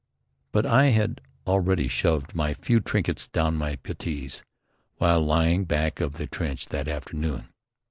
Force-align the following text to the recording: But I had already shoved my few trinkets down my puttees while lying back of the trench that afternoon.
But 0.51 0.65
I 0.65 0.85
had 0.85 1.21
already 1.45 1.87
shoved 1.87 2.33
my 2.33 2.55
few 2.55 2.79
trinkets 2.79 3.27
down 3.27 3.55
my 3.55 3.75
puttees 3.75 4.41
while 4.97 5.21
lying 5.21 5.63
back 5.65 5.99
of 6.01 6.13
the 6.13 6.25
trench 6.25 6.69
that 6.69 6.87
afternoon. 6.87 7.49